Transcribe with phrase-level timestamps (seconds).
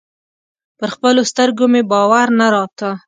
[0.77, 2.89] پر خپلو سترګو مې باور نه راته.